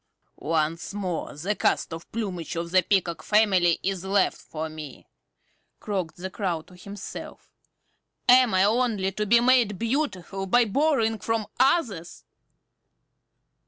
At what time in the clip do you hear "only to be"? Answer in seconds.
8.63-9.39